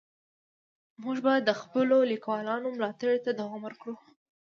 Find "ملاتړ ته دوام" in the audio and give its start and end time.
2.77-3.61